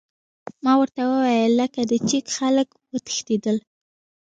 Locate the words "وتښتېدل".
2.93-3.57